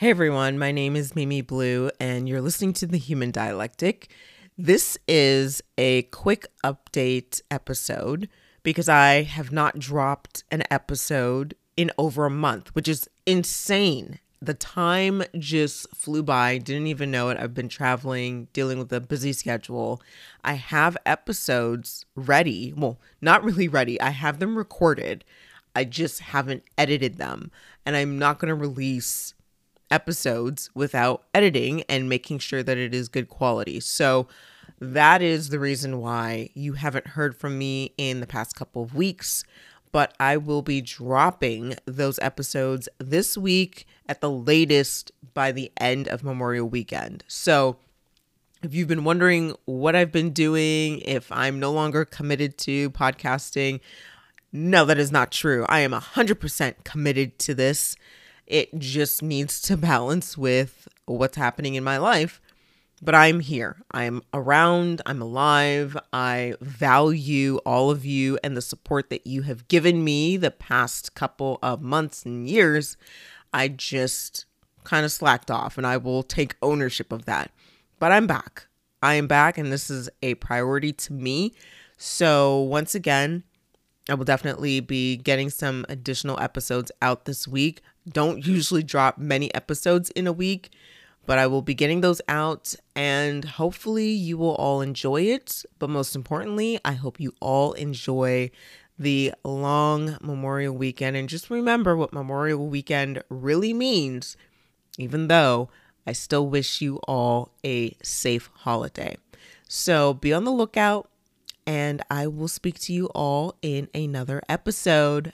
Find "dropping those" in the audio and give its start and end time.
40.80-42.18